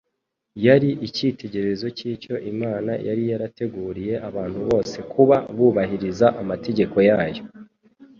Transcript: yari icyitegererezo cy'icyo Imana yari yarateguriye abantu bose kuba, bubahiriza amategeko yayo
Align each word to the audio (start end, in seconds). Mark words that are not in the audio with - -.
yari 0.65 0.89
icyitegererezo 1.07 1.87
cy'icyo 1.97 2.35
Imana 2.51 2.91
yari 3.07 3.23
yarateguriye 3.31 4.13
abantu 4.29 4.59
bose 4.69 4.97
kuba, 5.11 5.35
bubahiriza 5.55 6.27
amategeko 6.41 6.97
yayo 7.09 7.43